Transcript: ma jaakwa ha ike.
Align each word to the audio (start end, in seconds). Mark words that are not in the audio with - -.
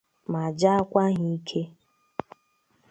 ma 0.31 0.41
jaakwa 0.59 1.03
ha 1.15 1.23
ike. 1.33 1.61